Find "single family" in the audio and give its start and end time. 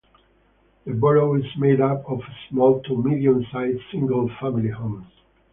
3.91-4.69